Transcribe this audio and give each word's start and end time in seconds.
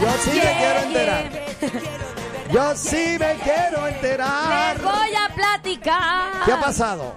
Yo 0.00 0.12
sí 0.20 0.30
me 0.30 0.52
quiero 0.58 0.80
enterar. 0.80 1.30
yeah. 1.30 2.52
Yo 2.52 2.76
sí 2.76 3.16
me 3.18 3.34
quiero 3.42 3.86
enterar. 3.88 4.74
Les 4.76 4.84
voy 4.84 5.14
a 5.14 5.34
platicar. 5.34 6.44
¿Qué 6.44 6.52
ha 6.52 6.60
pasado? 6.60 7.14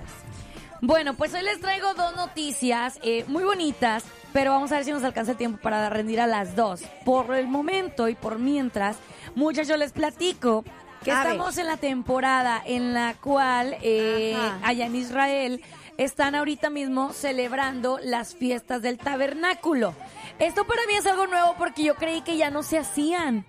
Bueno, 0.81 1.13
pues 1.13 1.33
hoy 1.33 1.43
les 1.43 1.59
traigo 1.59 1.93
dos 1.93 2.15
noticias 2.15 2.99
eh, 3.03 3.25
muy 3.27 3.43
bonitas, 3.43 4.05
pero 4.31 4.51
vamos 4.51 4.71
a 4.71 4.75
ver 4.75 4.85
si 4.85 4.91
nos 4.91 5.03
alcanza 5.03 5.31
el 5.31 5.37
tiempo 5.37 5.59
para 5.61 5.89
rendir 5.89 6.21
a 6.21 6.27
las 6.27 6.55
dos. 6.55 6.81
Por 7.05 7.35
el 7.35 7.47
momento 7.47 8.07
y 8.07 8.15
por 8.15 8.39
mientras, 8.39 8.95
muchachos, 9.35 9.77
les 9.77 9.91
platico 9.91 10.63
que 11.03 11.11
A 11.11 11.23
ver. 11.23 11.33
estamos 11.33 11.57
en 11.57 11.67
la 11.67 11.77
temporada 11.77 12.61
en 12.65 12.93
la 12.93 13.13
cual 13.21 13.75
eh, 13.81 14.37
allá 14.63 14.85
en 14.85 14.95
Israel 14.95 15.61
están 15.99 16.33
ahorita 16.33 16.69
mismo 16.69 17.11
celebrando 17.11 17.99
las 18.01 18.33
fiestas 18.33 18.81
del 18.81 18.97
tabernáculo. 18.97 19.93
Esto 20.39 20.65
para 20.65 20.81
mí 20.87 20.93
es 20.95 21.05
algo 21.05 21.27
nuevo 21.27 21.55
porque 21.57 21.83
yo 21.83 21.95
creí 21.95 22.21
que 22.21 22.37
ya 22.37 22.49
no 22.49 22.63
se 22.63 22.77
hacían. 22.77 23.45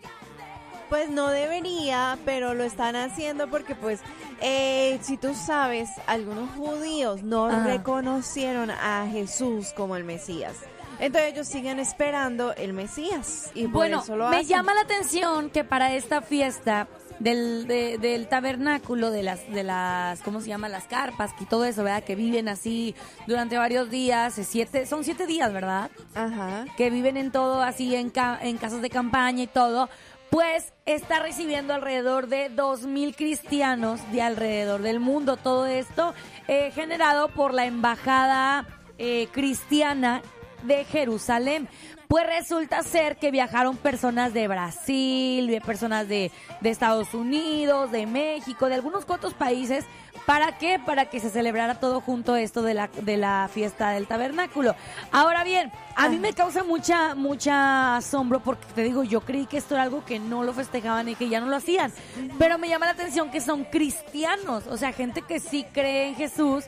Pues 0.88 1.08
no 1.08 1.28
debería, 1.28 2.18
pero 2.24 2.54
lo 2.54 2.64
están 2.64 2.96
haciendo 2.96 3.48
porque 3.48 3.76
pues, 3.76 4.00
eh, 4.40 4.98
si 5.00 5.16
tú 5.16 5.34
sabes, 5.36 5.88
algunos 6.08 6.50
judíos 6.56 7.22
no 7.22 7.46
Ajá. 7.46 7.62
reconocieron 7.62 8.72
a 8.72 9.06
Jesús 9.08 9.72
como 9.76 9.94
el 9.94 10.02
Mesías. 10.02 10.56
Entonces 10.98 11.32
ellos 11.32 11.46
siguen 11.46 11.78
esperando 11.78 12.52
el 12.56 12.72
Mesías 12.72 13.52
y 13.54 13.62
por 13.68 13.72
Bueno, 13.74 14.00
eso 14.02 14.16
lo 14.16 14.28
me 14.30 14.38
hacen. 14.38 14.48
llama 14.48 14.74
la 14.74 14.80
atención 14.80 15.50
que 15.50 15.62
para 15.62 15.94
esta 15.94 16.20
fiesta 16.22 16.88
del, 17.20 17.66
de- 17.68 17.98
del 17.98 18.26
tabernáculo, 18.28 19.10
de 19.12 19.22
las, 19.22 19.48
de 19.52 19.62
las, 19.62 20.20
¿cómo 20.22 20.40
se 20.40 20.48
llama? 20.48 20.68
Las 20.68 20.84
carpas 20.84 21.30
y 21.40 21.44
todo 21.44 21.64
eso, 21.64 21.84
¿verdad? 21.84 22.02
Que 22.02 22.16
viven 22.16 22.48
así 22.48 22.94
durante 23.28 23.56
varios 23.56 23.88
días, 23.90 24.34
siete, 24.42 24.86
son 24.86 25.04
siete 25.04 25.26
días, 25.26 25.52
¿verdad? 25.52 25.90
Ajá. 26.14 26.64
Que 26.76 26.90
viven 26.90 27.16
en 27.16 27.30
todo 27.30 27.62
así, 27.62 27.94
en, 27.94 28.10
ca- 28.10 28.38
en 28.42 28.56
casas 28.58 28.82
de 28.82 28.90
campaña 28.90 29.44
y 29.44 29.46
todo. 29.46 29.88
Pues 30.30 30.72
está 30.86 31.18
recibiendo 31.18 31.74
alrededor 31.74 32.28
de 32.28 32.50
2.000 32.54 33.16
cristianos 33.16 34.00
de 34.12 34.22
alrededor 34.22 34.80
del 34.80 35.00
mundo. 35.00 35.36
Todo 35.36 35.66
esto 35.66 36.14
eh, 36.46 36.70
generado 36.72 37.28
por 37.30 37.52
la 37.52 37.64
embajada 37.66 38.64
eh, 38.98 39.26
cristiana 39.32 40.22
de 40.62 40.84
Jerusalén. 40.84 41.68
Pues 42.08 42.26
resulta 42.26 42.82
ser 42.82 43.18
que 43.18 43.30
viajaron 43.30 43.76
personas 43.76 44.34
de 44.34 44.48
Brasil, 44.48 45.60
personas 45.64 46.08
de, 46.08 46.32
de 46.60 46.70
Estados 46.70 47.14
Unidos, 47.14 47.92
de 47.92 48.06
México, 48.06 48.68
de 48.68 48.74
algunos 48.74 49.04
cuantos 49.04 49.32
países. 49.32 49.84
¿Para 50.26 50.58
qué? 50.58 50.80
Para 50.84 51.06
que 51.06 51.20
se 51.20 51.30
celebrara 51.30 51.76
todo 51.76 52.00
junto 52.00 52.36
esto 52.36 52.62
de 52.62 52.74
la, 52.74 52.88
de 52.88 53.16
la 53.16 53.48
fiesta 53.52 53.90
del 53.90 54.06
tabernáculo. 54.06 54.74
Ahora 55.12 55.44
bien, 55.44 55.72
a 55.96 56.08
mí 56.08 56.18
me 56.18 56.32
causa 56.32 56.64
mucha, 56.64 57.14
mucha 57.14 57.96
asombro 57.96 58.40
porque 58.40 58.66
te 58.74 58.82
digo, 58.82 59.04
yo 59.04 59.20
creí 59.20 59.46
que 59.46 59.56
esto 59.58 59.74
era 59.74 59.84
algo 59.84 60.04
que 60.04 60.18
no 60.18 60.42
lo 60.42 60.52
festejaban 60.52 61.08
y 61.08 61.14
que 61.14 61.28
ya 61.28 61.40
no 61.40 61.46
lo 61.46 61.56
hacían. 61.56 61.92
Pero 62.38 62.58
me 62.58 62.68
llama 62.68 62.86
la 62.86 62.92
atención 62.92 63.30
que 63.30 63.40
son 63.40 63.64
cristianos, 63.64 64.66
o 64.66 64.76
sea, 64.76 64.92
gente 64.92 65.22
que 65.22 65.40
sí 65.40 65.64
cree 65.72 66.08
en 66.08 66.16
Jesús 66.16 66.64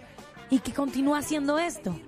y 0.51 0.61
que 0.61 0.73
continúa 0.73 1.19
haciendo 1.19 1.59
esto. 1.59 1.99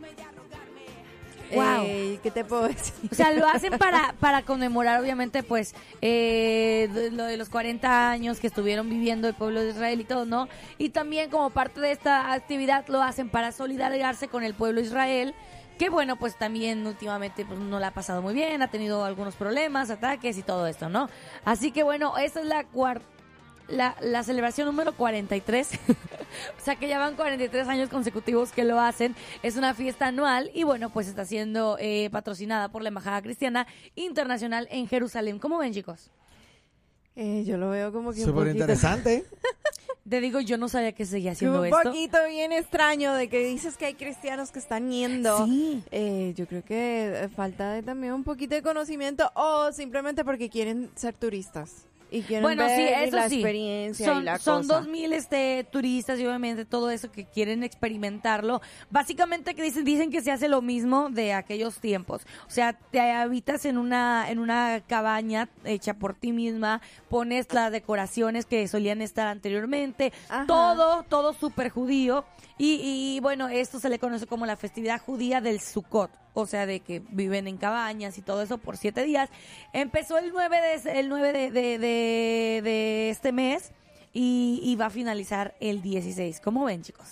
Wow. 1.52 1.84
Eh, 1.86 2.18
¿Qué 2.22 2.30
te 2.30 2.44
puedo 2.44 2.68
decir? 2.68 2.94
O 3.10 3.14
sea, 3.14 3.32
lo 3.32 3.46
hacen 3.46 3.72
para, 3.78 4.14
para 4.20 4.42
conmemorar, 4.42 5.00
obviamente, 5.00 5.42
pues, 5.42 5.74
eh, 6.00 7.10
lo 7.12 7.24
de 7.24 7.36
los 7.36 7.48
40 7.48 8.10
años 8.10 8.40
que 8.40 8.46
estuvieron 8.46 8.88
viviendo 8.88 9.28
el 9.28 9.34
pueblo 9.34 9.60
de 9.60 9.70
Israel 9.70 10.00
y 10.00 10.04
todo, 10.04 10.24
¿no? 10.24 10.48
Y 10.78 10.90
también 10.90 11.30
como 11.30 11.50
parte 11.50 11.80
de 11.80 11.92
esta 11.92 12.32
actividad 12.32 12.86
lo 12.88 13.02
hacen 13.02 13.28
para 13.28 13.52
solidarizarse 13.52 14.28
con 14.28 14.44
el 14.44 14.54
pueblo 14.54 14.80
de 14.80 14.86
Israel, 14.86 15.34
que 15.78 15.90
bueno, 15.90 16.16
pues 16.16 16.36
también 16.36 16.86
últimamente 16.86 17.44
pues, 17.44 17.58
no 17.58 17.80
la 17.80 17.88
ha 17.88 17.94
pasado 17.94 18.22
muy 18.22 18.34
bien, 18.34 18.62
ha 18.62 18.68
tenido 18.68 19.04
algunos 19.04 19.34
problemas, 19.34 19.90
ataques 19.90 20.38
y 20.38 20.42
todo 20.42 20.66
esto, 20.66 20.88
¿no? 20.88 21.08
Así 21.44 21.72
que 21.72 21.82
bueno, 21.82 22.16
esta 22.18 22.40
es 22.40 22.46
la 22.46 22.64
cuarta. 22.64 23.04
La, 23.66 23.96
la 24.02 24.22
celebración 24.22 24.66
número 24.66 24.92
43, 24.92 25.70
o 26.60 26.64
sea 26.64 26.76
que 26.76 26.88
ya 26.88 26.98
van 26.98 27.16
43 27.16 27.68
años 27.68 27.88
consecutivos 27.88 28.52
que 28.52 28.64
lo 28.64 28.80
hacen, 28.80 29.14
es 29.42 29.56
una 29.56 29.74
fiesta 29.74 30.06
anual 30.06 30.50
y 30.54 30.64
bueno, 30.64 30.90
pues 30.90 31.08
está 31.08 31.24
siendo 31.24 31.76
eh, 31.80 32.08
patrocinada 32.10 32.68
por 32.68 32.82
la 32.82 32.88
Embajada 32.88 33.22
Cristiana 33.22 33.66
Internacional 33.94 34.68
en 34.70 34.86
Jerusalén. 34.88 35.38
¿Cómo 35.38 35.58
ven 35.58 35.72
chicos? 35.72 36.10
Eh, 37.16 37.44
yo 37.46 37.56
lo 37.56 37.70
veo 37.70 37.92
como 37.92 38.12
que 38.12 38.20
un 38.20 38.26
Súper 38.26 38.46
poquito, 38.46 38.64
interesante. 38.64 39.24
Te 40.08 40.20
digo, 40.20 40.40
yo 40.40 40.58
no 40.58 40.68
sabía 40.68 40.92
que 40.92 41.06
seguía 41.06 41.32
haciendo 41.32 41.60
un 41.60 41.66
esto. 41.66 41.78
poquito 41.82 42.18
bien 42.28 42.52
extraño 42.52 43.14
de 43.14 43.28
que 43.28 43.38
dices 43.44 43.76
que 43.76 43.86
hay 43.86 43.94
cristianos 43.94 44.50
que 44.50 44.58
están 44.58 44.90
yendo. 44.90 45.46
Sí. 45.46 45.82
Eh, 45.92 46.34
yo 46.36 46.46
creo 46.46 46.62
que 46.62 47.24
eh, 47.24 47.28
falta 47.28 47.72
de 47.72 47.82
también 47.82 48.12
un 48.12 48.24
poquito 48.24 48.54
de 48.54 48.62
conocimiento 48.62 49.30
o 49.34 49.72
simplemente 49.72 50.24
porque 50.24 50.50
quieren 50.50 50.90
ser 50.94 51.14
turistas 51.14 51.86
y 52.14 52.22
quieren 52.22 52.42
Bueno, 52.42 52.62
sí, 52.68 52.76
ver 52.76 53.08
eso 53.08 53.16
la 53.16 53.28
sí. 53.28 53.34
experiencia 53.36 54.06
son, 54.06 54.22
y 54.22 54.24
la 54.24 54.38
son 54.38 54.66
cosa. 54.68 54.84
este, 55.12 55.66
turistas 55.70 56.20
y 56.20 56.26
obviamente 56.26 56.64
todo 56.64 56.90
eso 56.90 57.10
que 57.10 57.24
quieren 57.26 57.64
experimentarlo. 57.64 58.60
Básicamente 58.90 59.54
que 59.54 59.62
dicen, 59.62 59.84
dicen 59.84 60.10
que 60.10 60.20
se 60.20 60.30
hace 60.30 60.48
lo 60.48 60.62
mismo 60.62 61.10
de 61.10 61.32
aquellos 61.32 61.78
tiempos. 61.78 62.22
O 62.46 62.50
sea, 62.50 62.72
te 62.74 63.00
habitas 63.00 63.64
en 63.64 63.78
una, 63.78 64.26
en 64.30 64.38
una 64.38 64.80
cabaña 64.86 65.48
hecha 65.64 65.94
por 65.94 66.14
ti 66.14 66.32
misma, 66.32 66.80
pones 67.08 67.52
las 67.52 67.72
decoraciones 67.72 68.46
que 68.46 68.66
solían 68.68 69.02
estar 69.02 69.26
anteriormente, 69.26 70.12
Ajá. 70.28 70.46
todo, 70.46 71.02
todo 71.04 71.32
súper 71.32 71.70
judío. 71.70 72.24
Y, 72.58 73.16
y 73.16 73.20
bueno, 73.20 73.48
esto 73.48 73.80
se 73.80 73.88
le 73.88 73.98
conoce 73.98 74.26
como 74.28 74.46
la 74.46 74.56
festividad 74.56 75.00
judía 75.00 75.40
del 75.40 75.60
Sukkot. 75.60 76.10
O 76.36 76.46
sea, 76.46 76.66
de 76.66 76.80
que 76.80 77.00
viven 77.10 77.46
en 77.46 77.56
cabañas 77.58 78.18
y 78.18 78.22
todo 78.22 78.42
eso 78.42 78.58
por 78.58 78.76
siete 78.76 79.04
días. 79.04 79.30
Empezó 79.72 80.18
el 80.18 80.32
9 80.32 80.56
de, 80.84 80.98
el 80.98 81.08
9 81.08 81.32
de, 81.32 81.50
de, 81.52 81.78
de- 81.78 81.78
de 82.62 83.10
este 83.10 83.32
mes 83.32 83.72
y, 84.12 84.60
y 84.62 84.76
va 84.76 84.86
a 84.86 84.90
finalizar 84.90 85.54
el 85.60 85.82
16. 85.82 86.40
¿Cómo 86.40 86.64
ven, 86.64 86.82
chicos? 86.82 87.08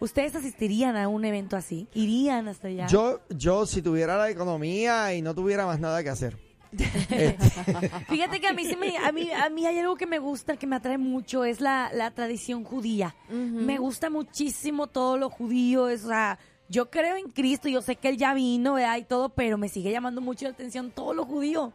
¿Ustedes 0.00 0.34
asistirían 0.34 0.96
a 0.96 1.08
un 1.08 1.24
evento 1.26 1.56
así? 1.56 1.86
¿Irían 1.92 2.48
hasta 2.48 2.68
allá? 2.68 2.86
Yo, 2.86 3.20
yo 3.28 3.66
si 3.66 3.82
tuviera 3.82 4.16
la 4.16 4.30
economía 4.30 5.14
y 5.14 5.20
no 5.20 5.34
tuviera 5.34 5.66
más 5.66 5.78
nada 5.78 6.02
que 6.02 6.08
hacer. 6.08 6.36
Este, 7.10 7.90
Fíjate 8.08 8.40
que 8.40 8.46
a 8.46 8.52
mí, 8.52 8.64
sí 8.64 8.76
me, 8.76 8.96
a, 8.96 9.12
mí, 9.12 9.30
a 9.30 9.50
mí 9.50 9.66
hay 9.66 9.78
algo 9.80 9.96
que 9.96 10.06
me 10.06 10.18
gusta, 10.18 10.56
que 10.56 10.66
me 10.66 10.76
atrae 10.76 10.98
mucho, 10.98 11.44
es 11.44 11.60
la, 11.60 11.90
la 11.92 12.12
tradición 12.12 12.64
judía. 12.64 13.14
Me 13.28 13.78
gusta 13.78 14.08
muchísimo 14.08 14.86
todo 14.86 15.18
lo 15.18 15.28
judío, 15.30 15.88
es, 15.88 16.04
o 16.04 16.08
sea, 16.08 16.38
yo 16.68 16.88
creo 16.88 17.16
en 17.16 17.30
Cristo, 17.30 17.68
yo 17.68 17.82
sé 17.82 17.96
que 17.96 18.08
Él 18.08 18.16
ya 18.16 18.32
vino, 18.32 18.74
¿verdad? 18.74 18.96
Y 18.96 19.04
todo, 19.04 19.30
pero 19.30 19.58
me 19.58 19.68
sigue 19.68 19.90
llamando 19.90 20.20
mucho 20.20 20.46
la 20.46 20.52
atención 20.52 20.92
todo 20.92 21.12
lo 21.12 21.24
judío. 21.24 21.72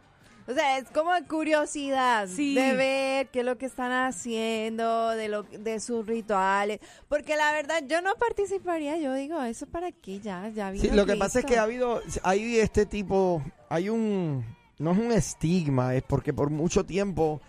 O 0.48 0.54
sea, 0.54 0.78
es 0.78 0.84
como 0.90 1.10
curiosidad 1.28 2.28
Sí. 2.28 2.54
de 2.54 2.74
ver 2.74 3.28
qué 3.28 3.40
es 3.40 3.44
lo 3.44 3.58
que 3.58 3.66
están 3.66 3.90
haciendo, 3.92 5.08
de 5.10 5.28
lo 5.28 5.42
de 5.42 5.80
sus 5.80 6.06
rituales, 6.06 6.78
porque 7.08 7.36
la 7.36 7.50
verdad 7.52 7.82
yo 7.88 8.00
no 8.00 8.14
participaría, 8.14 8.96
yo 8.98 9.12
digo, 9.14 9.42
eso 9.42 9.66
para 9.66 9.90
qué 9.90 10.20
ya, 10.20 10.48
ya 10.50 10.70
vino 10.70 10.84
sí, 10.84 10.90
lo 10.90 11.04
que 11.04 11.16
pasa 11.16 11.40
es 11.40 11.44
que 11.46 11.58
ha 11.58 11.62
habido, 11.64 12.00
hay 12.22 12.58
este 12.58 12.86
tipo, 12.86 13.42
hay 13.68 13.88
un, 13.88 14.44
no 14.78 14.92
es 14.92 14.98
un 14.98 15.10
estigma, 15.12 15.94
es 15.96 16.04
porque 16.04 16.32
por 16.32 16.50
mucho 16.50 16.86
tiempo 16.86 17.40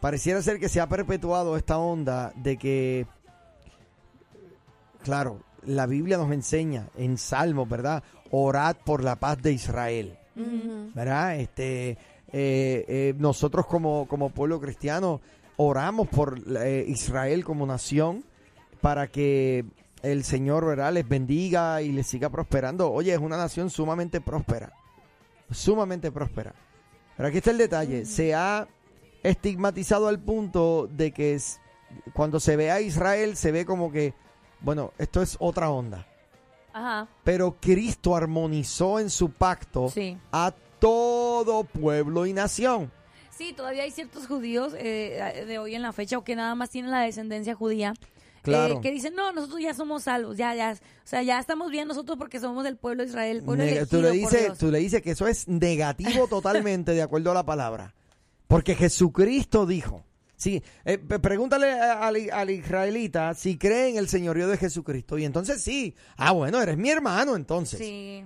pareciera 0.00 0.40
ser 0.40 0.60
que 0.60 0.68
se 0.68 0.80
ha 0.80 0.88
perpetuado 0.88 1.56
esta 1.56 1.78
onda 1.78 2.32
de 2.36 2.56
que, 2.56 3.06
claro, 5.02 5.42
la 5.64 5.86
Biblia 5.86 6.16
nos 6.16 6.30
enseña 6.32 6.88
en 6.96 7.18
Salmos, 7.18 7.68
¿verdad? 7.68 8.02
Orad 8.30 8.76
por 8.84 9.02
la 9.02 9.16
paz 9.16 9.42
de 9.42 9.52
Israel. 9.52 10.16
¿verdad? 10.94 11.36
Este, 11.38 11.98
eh, 12.32 12.84
eh, 12.88 13.14
nosotros 13.18 13.66
como, 13.66 14.06
como 14.08 14.30
pueblo 14.30 14.60
cristiano 14.60 15.20
oramos 15.56 16.08
por 16.08 16.38
eh, 16.62 16.84
Israel 16.88 17.44
como 17.44 17.66
nación 17.66 18.24
para 18.80 19.08
que 19.08 19.64
el 20.02 20.24
Señor, 20.24 20.64
¿verdad? 20.64 20.92
Les 20.92 21.06
bendiga 21.06 21.82
y 21.82 21.92
les 21.92 22.06
siga 22.06 22.30
prosperando. 22.30 22.90
Oye, 22.90 23.12
es 23.12 23.18
una 23.18 23.36
nación 23.36 23.68
sumamente 23.68 24.20
próspera, 24.20 24.72
sumamente 25.50 26.10
próspera. 26.10 26.54
Pero 27.16 27.28
aquí 27.28 27.38
está 27.38 27.50
el 27.50 27.58
detalle, 27.58 28.06
se 28.06 28.34
ha 28.34 28.66
estigmatizado 29.22 30.08
al 30.08 30.18
punto 30.18 30.88
de 30.90 31.12
que 31.12 31.34
es- 31.34 31.60
cuando 32.14 32.40
se 32.40 32.56
ve 32.56 32.70
a 32.70 32.80
Israel 32.80 33.36
se 33.36 33.52
ve 33.52 33.66
como 33.66 33.90
que, 33.92 34.14
bueno, 34.60 34.92
esto 34.96 35.20
es 35.20 35.36
otra 35.40 35.68
onda. 35.70 36.06
Ajá. 36.72 37.08
Pero 37.24 37.56
Cristo 37.60 38.14
armonizó 38.16 39.00
en 39.00 39.10
su 39.10 39.30
pacto 39.32 39.88
Sí. 39.90 40.16
a 40.32 40.54
todo 40.80 41.64
pueblo 41.64 42.26
y 42.26 42.32
nación. 42.32 42.90
Sí, 43.36 43.52
todavía 43.54 43.84
hay 43.84 43.90
ciertos 43.90 44.26
judíos 44.26 44.74
eh, 44.76 45.44
de 45.46 45.58
hoy 45.58 45.74
en 45.74 45.82
la 45.82 45.92
fecha 45.92 46.18
o 46.18 46.24
que 46.24 46.36
nada 46.36 46.54
más 46.54 46.70
tienen 46.70 46.90
la 46.90 47.00
descendencia 47.00 47.54
judía. 47.54 47.94
Claro. 48.42 48.76
eh, 48.76 48.78
que 48.80 48.90
dicen, 48.90 49.14
no, 49.14 49.32
nosotros 49.32 49.60
ya 49.60 49.74
somos 49.74 50.04
salvos, 50.04 50.36
ya, 50.38 50.54
ya, 50.54 50.72
o 50.72 51.06
sea, 51.06 51.22
ya 51.22 51.38
estamos 51.38 51.70
bien 51.70 51.86
nosotros 51.86 52.16
porque 52.16 52.40
somos 52.40 52.64
del 52.64 52.76
pueblo 52.78 53.02
de 53.02 53.10
Israel, 53.10 53.36
el 53.36 53.42
pueblo 53.44 53.64
Nega- 53.64 53.86
tú, 53.86 54.00
le 54.00 54.12
dices, 54.12 54.56
tú 54.56 54.70
le 54.70 54.78
dices 54.78 55.02
que 55.02 55.10
eso 55.10 55.26
es 55.26 55.46
negativo 55.46 56.26
totalmente 56.26 56.92
de 56.92 57.02
acuerdo 57.02 57.30
a 57.32 57.34
la 57.34 57.44
palabra. 57.44 57.94
Porque 58.48 58.74
Jesucristo 58.76 59.66
dijo, 59.66 60.04
sí, 60.36 60.62
eh, 60.86 60.96
pregúntale 60.98 61.70
al, 61.70 62.30
al 62.32 62.50
israelita 62.50 63.34
si 63.34 63.58
cree 63.58 63.90
en 63.90 63.96
el 63.98 64.08
señorío 64.08 64.48
de 64.48 64.56
Jesucristo. 64.56 65.18
Y 65.18 65.26
entonces 65.26 65.62
sí, 65.62 65.94
ah, 66.16 66.32
bueno, 66.32 66.62
eres 66.62 66.78
mi 66.78 66.88
hermano 66.90 67.36
entonces. 67.36 67.78
Sí. 67.78 68.24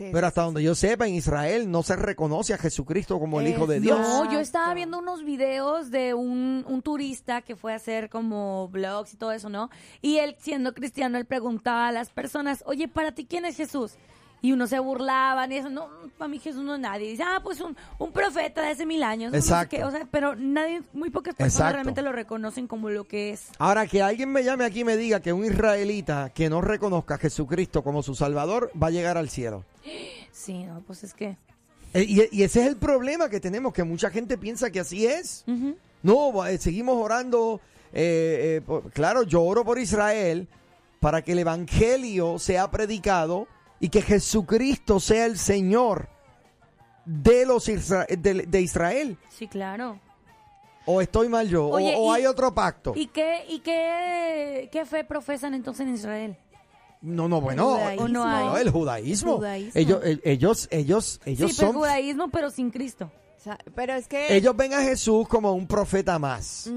Sí, 0.00 0.08
Pero 0.10 0.26
hasta 0.26 0.40
sí, 0.40 0.44
donde 0.46 0.62
yo 0.62 0.74
sepa, 0.74 1.06
en 1.06 1.14
Israel 1.14 1.70
no 1.70 1.82
se 1.82 1.94
reconoce 1.94 2.54
a 2.54 2.58
Jesucristo 2.58 3.20
como 3.20 3.38
el 3.38 3.48
Hijo 3.48 3.66
de 3.66 3.80
Dios. 3.80 4.00
No, 4.00 4.32
yo 4.32 4.40
estaba 4.40 4.72
viendo 4.72 4.98
unos 4.98 5.26
videos 5.26 5.90
de 5.90 6.14
un, 6.14 6.64
un 6.66 6.80
turista 6.80 7.42
que 7.42 7.54
fue 7.54 7.74
a 7.74 7.76
hacer 7.76 8.08
como 8.08 8.68
vlogs 8.68 9.12
y 9.12 9.18
todo 9.18 9.30
eso, 9.30 9.50
¿no? 9.50 9.68
Y 10.00 10.16
él, 10.16 10.36
siendo 10.38 10.72
cristiano, 10.72 11.18
él 11.18 11.26
preguntaba 11.26 11.88
a 11.88 11.92
las 11.92 12.08
personas, 12.08 12.64
oye, 12.64 12.88
¿para 12.88 13.12
ti 13.12 13.26
quién 13.26 13.44
es 13.44 13.58
Jesús? 13.58 13.98
Y 14.42 14.52
uno 14.52 14.66
se 14.66 14.78
burlaban 14.78 15.52
y 15.52 15.56
eso, 15.56 15.68
no, 15.68 15.88
para 16.16 16.28
mí 16.28 16.38
Jesús 16.38 16.62
no 16.62 16.74
es 16.74 16.80
nadie. 16.80 17.10
Dice, 17.10 17.22
ah, 17.26 17.40
pues 17.42 17.60
un, 17.60 17.76
un 17.98 18.10
profeta 18.10 18.62
de 18.62 18.68
hace 18.68 18.86
mil 18.86 19.02
años. 19.02 19.30
no 19.32 19.38
sé 19.40 19.44
Exacto. 19.46 19.86
O 19.86 19.90
sea, 19.90 20.06
pero 20.10 20.34
nadie, 20.34 20.80
muy 20.94 21.10
pocas 21.10 21.34
personas 21.34 21.54
Exacto. 21.54 21.74
realmente 21.74 22.00
lo 22.02 22.12
reconocen 22.12 22.66
como 22.66 22.88
lo 22.88 23.04
que 23.04 23.30
es. 23.32 23.48
Ahora, 23.58 23.86
que 23.86 24.00
alguien 24.02 24.30
me 24.32 24.42
llame 24.42 24.64
aquí 24.64 24.80
y 24.80 24.84
me 24.84 24.96
diga 24.96 25.20
que 25.20 25.32
un 25.34 25.44
israelita 25.44 26.30
que 26.34 26.48
no 26.48 26.62
reconozca 26.62 27.16
a 27.16 27.18
Jesucristo 27.18 27.82
como 27.82 28.02
su 28.02 28.14
Salvador 28.14 28.70
va 28.82 28.86
a 28.86 28.90
llegar 28.90 29.18
al 29.18 29.28
cielo. 29.28 29.64
Sí, 30.32 30.64
no, 30.64 30.80
pues 30.86 31.04
es 31.04 31.12
que... 31.12 31.36
Eh, 31.92 32.04
Y, 32.08 32.20
y 32.40 32.42
ese 32.44 32.60
es 32.62 32.66
el 32.68 32.76
problema 32.76 33.28
que 33.28 33.40
tenemos, 33.40 33.72
que 33.74 33.84
mucha 33.84 34.08
gente 34.10 34.38
piensa 34.38 34.70
que 34.70 34.80
así 34.80 35.06
es. 35.06 35.44
No, 36.02 36.46
eh, 36.46 36.56
seguimos 36.56 36.96
orando. 36.96 37.60
eh, 37.92 38.56
eh, 38.58 38.60
por- 38.64 38.90
claro, 38.92 39.22
yo 39.24 39.42
oro 39.42 39.64
por 39.64 39.78
Israel 39.78 40.48
para 41.00 41.20
que 41.22 41.32
el 41.32 41.40
Evangelio 41.40 42.38
sea 42.38 42.70
predicado 42.70 43.46
y 43.80 43.88
que 43.88 44.02
Jesucristo 44.02 45.00
sea 45.00 45.26
el 45.26 45.36
Señor 45.38 46.08
de 47.04 47.46
los 47.46 47.68
Isra- 47.68 48.06
de, 48.06 48.46
de 48.46 48.60
Israel. 48.60 49.18
Sí, 49.30 49.48
claro. 49.48 49.98
¿O 50.86 51.00
estoy 51.00 51.28
mal 51.28 51.48
yo? 51.48 51.66
¿O- 51.66 51.72
Oye, 51.76 51.94
¿O, 51.96 52.12
y- 52.12 52.20
hay 52.20 52.26
otro 52.26 52.54
pacto? 52.54 52.92
¿Y 52.94 53.06
qué, 53.08 53.44
y 53.48 53.60
qué, 53.60 54.68
qué 54.70 54.84
fe 54.84 55.04
profesan 55.04 55.54
entonces 55.54 55.86
en 55.86 55.94
Israel? 55.94 56.36
no, 57.02 57.28
no, 57.28 57.40
bueno. 57.40 57.66
¿O 57.98 58.06
no 58.08 58.56
el 58.58 58.70
judaísmo. 58.70 59.42
Ellos, 59.74 60.00
el- 60.04 60.20
ellos, 60.24 60.68
ellos, 60.70 61.20
ellos 61.24 61.50
sí, 61.50 61.56
pero 61.58 61.68
son. 61.72 61.76
judaísmo, 61.80 62.28
pero 62.28 62.50
sin 62.50 62.70
Cristo. 62.70 63.10
O 63.40 63.42
sea, 63.42 63.58
pero 63.74 63.94
es 63.94 64.06
que... 64.06 64.36
Ellos 64.36 64.54
ven 64.54 64.74
a 64.74 64.82
Jesús 64.82 65.26
como 65.26 65.54
un 65.54 65.66
profeta 65.66 66.18
más. 66.18 66.70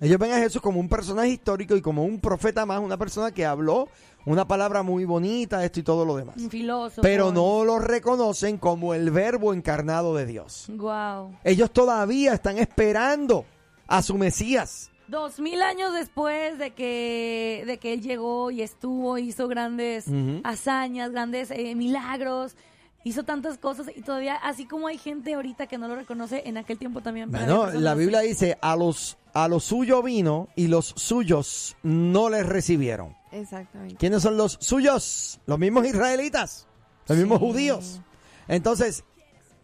Ellos 0.00 0.18
ven 0.18 0.32
a 0.32 0.38
Jesús 0.38 0.62
como 0.62 0.80
un 0.80 0.88
personaje 0.88 1.28
histórico 1.28 1.76
y 1.76 1.82
como 1.82 2.02
un 2.02 2.18
profeta 2.18 2.64
más, 2.64 2.80
una 2.80 2.96
persona 2.96 3.30
que 3.30 3.44
habló 3.44 3.88
una 4.24 4.48
palabra 4.48 4.82
muy 4.82 5.04
bonita, 5.04 5.62
esto 5.62 5.80
y 5.80 5.82
todo 5.82 6.06
lo 6.06 6.16
demás. 6.16 6.36
Un 6.38 6.48
filósofo. 6.48 7.02
Pero 7.02 7.30
no 7.30 7.62
lo 7.66 7.78
reconocen 7.78 8.56
como 8.56 8.94
el 8.94 9.10
verbo 9.10 9.52
encarnado 9.52 10.16
de 10.16 10.24
Dios. 10.24 10.64
Wow. 10.70 11.36
Ellos 11.44 11.70
todavía 11.70 12.32
están 12.32 12.56
esperando 12.56 13.44
a 13.86 14.00
su 14.00 14.16
Mesías. 14.16 14.90
Dos 15.08 15.40
mil 15.40 15.60
años 15.60 15.92
después 15.92 16.56
de 16.56 16.70
que, 16.70 17.64
de 17.66 17.76
que 17.76 17.92
él 17.92 18.00
llegó 18.00 18.50
y 18.50 18.62
estuvo, 18.62 19.18
hizo 19.18 19.46
grandes 19.46 20.06
hazañas, 20.42 21.10
grandes 21.10 21.50
eh, 21.50 21.74
milagros, 21.74 22.56
hizo 23.04 23.24
tantas 23.24 23.58
cosas 23.58 23.86
y 23.94 24.02
todavía, 24.02 24.36
así 24.36 24.66
como 24.66 24.86
hay 24.88 24.98
gente 24.98 25.34
ahorita 25.34 25.66
que 25.66 25.78
no 25.78 25.88
lo 25.88 25.96
reconoce, 25.96 26.42
en 26.46 26.56
aquel 26.56 26.78
tiempo 26.78 27.00
también. 27.00 27.30
Bueno, 27.30 27.70
la 27.70 27.92
así. 27.92 28.00
Biblia 28.00 28.20
dice, 28.20 28.58
a 28.60 28.76
los, 28.76 29.18
a 29.34 29.48
los 29.48 29.64
suyos 29.64 30.04
vino 30.04 30.48
y 30.56 30.68
los 30.68 30.86
suyos 30.96 31.76
no 31.82 32.28
les 32.30 32.46
recibieron. 32.46 33.16
Exactamente. 33.32 33.96
¿Quiénes 33.96 34.22
son 34.22 34.36
los 34.36 34.58
suyos? 34.60 35.40
Los 35.46 35.58
mismos 35.58 35.86
israelitas, 35.86 36.66
los 37.08 37.18
mismos 37.18 37.38
judíos. 37.40 38.00
Entonces, 38.46 39.04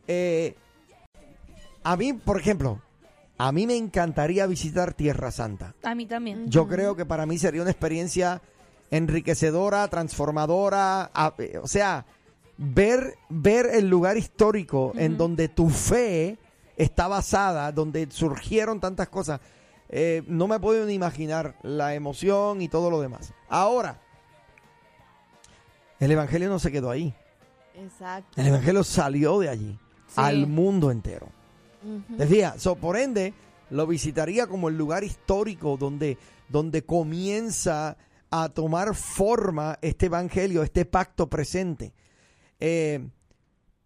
eh, 0.06 0.56
a 1.84 1.96
mí, 1.96 2.12
por 2.14 2.40
ejemplo, 2.40 2.80
a 3.36 3.52
mí 3.52 3.66
me 3.66 3.76
encantaría 3.76 4.46
visitar 4.46 4.94
Tierra 4.94 5.30
Santa. 5.30 5.74
A 5.84 5.94
mí 5.94 6.06
también. 6.06 6.50
Yo 6.50 6.66
creo 6.66 6.96
que 6.96 7.06
para 7.06 7.24
mí 7.26 7.38
sería 7.38 7.62
una 7.62 7.70
experiencia 7.70 8.42
enriquecedora, 8.90 9.86
transformadora, 9.88 11.10
a- 11.14 11.34
eh, 11.38 11.58
o 11.62 11.68
sea, 11.68 12.04
ver, 12.58 13.16
ver 13.28 13.70
el 13.72 13.88
lugar 13.88 14.16
histórico 14.18 14.92
en 14.96 15.16
donde 15.16 15.48
tu 15.48 15.70
fe 15.70 16.36
está 16.76 17.08
basada, 17.08 17.72
donde 17.72 18.08
surgieron 18.10 18.80
tantas 18.80 19.08
cosas. 19.08 19.40
Eh, 19.88 20.22
no 20.26 20.46
me 20.46 20.60
puedo 20.60 20.84
ni 20.84 20.92
imaginar 20.92 21.56
la 21.62 21.94
emoción 21.94 22.60
y 22.60 22.68
todo 22.68 22.90
lo 22.90 23.00
demás. 23.00 23.32
Ahora, 23.48 24.00
el 26.00 26.10
Evangelio 26.10 26.48
no 26.48 26.58
se 26.58 26.70
quedó 26.70 26.90
ahí. 26.90 27.14
Exacto. 27.74 28.40
El 28.40 28.48
Evangelio 28.48 28.84
salió 28.84 29.38
de 29.38 29.48
allí 29.48 29.78
Sí. 30.08 30.14
al 30.16 30.46
mundo 30.46 30.90
entero. 30.90 31.28
So, 32.56 32.76
por 32.76 32.96
ende, 32.96 33.34
lo 33.70 33.86
visitaría 33.86 34.46
como 34.46 34.68
el 34.68 34.76
lugar 34.78 35.04
histórico 35.04 35.76
donde, 35.76 36.18
donde 36.48 36.82
comienza 36.82 37.96
a 38.30 38.48
tomar 38.48 38.94
forma 38.94 39.78
este 39.82 40.06
evangelio, 40.06 40.62
este 40.62 40.84
pacto 40.84 41.28
presente. 41.28 41.92
Eh, 42.60 43.08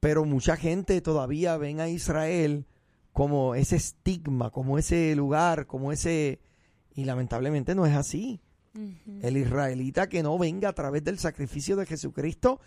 pero 0.00 0.24
mucha 0.24 0.56
gente 0.56 1.00
todavía 1.00 1.56
ven 1.56 1.80
a 1.80 1.88
Israel 1.88 2.66
como 3.12 3.54
ese 3.54 3.76
estigma, 3.76 4.50
como 4.50 4.78
ese 4.78 5.14
lugar, 5.14 5.66
como 5.66 5.92
ese... 5.92 6.40
Y 6.94 7.04
lamentablemente 7.04 7.74
no 7.74 7.86
es 7.86 7.94
así. 7.94 8.40
El 9.20 9.36
israelita 9.36 10.08
que 10.08 10.22
no 10.22 10.38
venga 10.38 10.70
a 10.70 10.72
través 10.74 11.04
del 11.04 11.18
sacrificio 11.18 11.76
de 11.76 11.86
Jesucristo, 11.86 12.60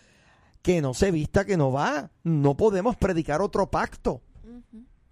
que 0.62 0.82
no 0.82 0.94
se 0.94 1.12
vista, 1.12 1.46
que 1.46 1.58
no 1.58 1.72
va. 1.72 2.12
No 2.24 2.56
podemos 2.56 2.96
predicar 2.96 3.42
otro 3.42 3.70
pacto. 3.70 4.22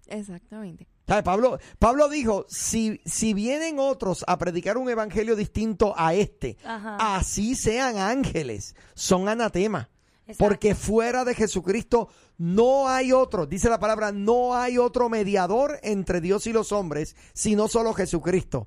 Exactamente. 0.06 0.88
¿Sabe? 1.06 1.22
Pablo, 1.22 1.58
Pablo 1.78 2.08
dijo, 2.08 2.46
si, 2.48 3.00
si 3.04 3.34
vienen 3.34 3.78
otros 3.78 4.24
a 4.26 4.38
predicar 4.38 4.78
un 4.78 4.88
evangelio 4.88 5.36
distinto 5.36 5.94
a 5.96 6.14
este, 6.14 6.56
Ajá. 6.64 7.16
así 7.16 7.54
sean 7.54 7.98
ángeles, 7.98 8.74
son 8.94 9.28
anatema. 9.28 9.90
Exacto. 10.26 10.44
Porque 10.44 10.74
fuera 10.74 11.24
de 11.24 11.34
Jesucristo 11.34 12.08
no 12.38 12.88
hay 12.88 13.12
otro, 13.12 13.46
dice 13.46 13.68
la 13.68 13.78
palabra, 13.78 14.10
no 14.10 14.56
hay 14.56 14.78
otro 14.78 15.08
mediador 15.08 15.78
entre 15.82 16.20
Dios 16.20 16.46
y 16.46 16.52
los 16.52 16.72
hombres, 16.72 17.14
sino 17.34 17.68
solo 17.68 17.92
Jesucristo. 17.92 18.66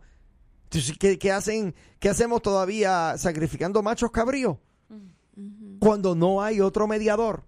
Entonces, 0.66 0.98
¿qué, 1.00 1.18
qué 1.18 1.32
hacen, 1.32 1.74
¿Qué 2.00 2.10
hacemos 2.10 2.42
todavía 2.42 3.18
sacrificando 3.18 3.82
machos 3.82 4.12
cabríos? 4.12 4.58
Ujú. 4.90 5.80
Cuando 5.80 6.16
no 6.16 6.44
hay 6.44 6.62
otro 6.62 6.88
mediador. 6.88 7.44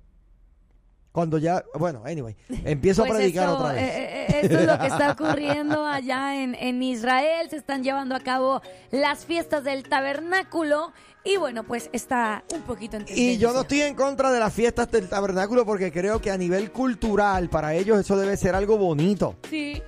Cuando 1.20 1.38
ya, 1.38 1.66
bueno, 1.78 2.02
anyway, 2.06 2.34
empiezo 2.64 3.02
Pues 3.04 3.12
a 3.12 3.16
predicar 3.18 3.44
esto, 3.50 3.58
otra 3.58 3.74
vez. 3.74 3.84
eh, 3.84 4.26
eh, 4.30 4.40
esto 4.44 4.58
es 4.58 4.66
lo 4.66 4.80
que 4.80 4.88
está 4.88 5.12
ocurriendo 5.20 5.86
allá 5.86 6.42
en, 6.42 6.56
en 6.56 6.82
Israel. 6.82 7.50
Se 7.50 7.58
están 7.58 7.84
llevando 7.84 8.16
a 8.16 8.22
cabo 8.22 8.62
las 8.92 9.26
fiestas 9.26 9.66
del 9.66 9.84
tabernáculo. 9.84 10.94
Y 11.26 11.36
bueno, 11.36 11.66
pues 11.66 11.90
está 11.92 12.46
un 12.56 12.62
poquito 12.62 12.96
en 12.96 13.06
Y 13.14 13.38
yo 13.38 13.52
no 13.52 13.62
estoy 13.62 13.82
en 13.82 13.96
contra 13.96 14.32
de 14.32 14.40
las 14.40 14.54
fiestas 14.54 14.90
del 14.90 15.10
tabernáculo 15.10 15.66
porque 15.66 15.92
creo 15.92 16.22
que 16.22 16.32
a 16.32 16.38
nivel 16.38 16.72
cultural 16.72 17.50
para 17.50 17.74
ellos 17.74 18.00
eso 18.00 18.16
debe 18.16 18.38
ser 18.38 18.56
algo 18.56 18.78
bonito. 18.78 19.36
Sí, 19.50 19.84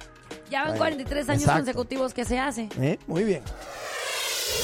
ya 0.50 0.64
van 0.66 0.72
Bueno, 0.78 0.80
43 0.80 1.30
años 1.30 1.42
exacto. 1.44 1.60
consecutivos 1.64 2.14
que 2.14 2.26
se 2.26 2.38
hace. 2.38 2.68
¿Eh? 2.82 3.00
Muy 3.08 3.24
bien. 3.24 3.42